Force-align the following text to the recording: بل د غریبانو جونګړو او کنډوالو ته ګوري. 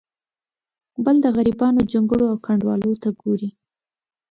بل 1.03 1.15
د 1.21 1.25
غریبانو 1.35 1.87
جونګړو 1.91 2.25
او 2.31 2.37
کنډوالو 2.45 2.91
ته 3.03 3.09
ګوري. 3.21 3.49